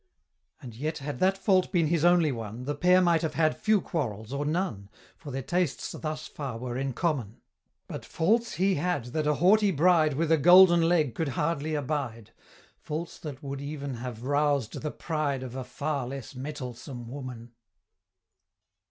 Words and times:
And 0.63 0.73
yet 0.73 0.97
had 0.97 1.19
that 1.19 1.37
fault 1.37 1.71
been 1.71 1.85
his 1.85 2.03
only 2.03 2.31
one, 2.31 2.63
The 2.63 2.73
Pair 2.73 3.01
might 3.01 3.21
have 3.21 3.35
had 3.35 3.55
few 3.55 3.79
quarrels 3.79 4.33
or 4.33 4.45
none, 4.45 4.89
For 5.15 5.29
their 5.29 5.43
tastes 5.43 5.91
thus 5.91 6.25
far 6.25 6.57
were 6.57 6.75
in 6.75 6.93
common; 6.93 7.39
But 7.87 8.03
faults 8.03 8.53
he 8.53 8.73
had 8.73 9.05
that 9.13 9.27
a 9.27 9.35
haughty 9.35 9.69
bride 9.69 10.13
With 10.15 10.31
a 10.31 10.37
Golden 10.39 10.81
Leg 10.89 11.13
could 11.13 11.27
hardly 11.27 11.75
abide 11.75 12.31
Faults 12.79 13.19
that 13.19 13.43
would 13.43 13.61
even 13.61 13.93
have 13.97 14.23
roused 14.23 14.81
the 14.81 14.89
pride 14.89 15.43
Of 15.43 15.55
a 15.55 15.63
far 15.63 16.07
less 16.07 16.33
metalsome 16.33 17.07
woman! 17.07 17.51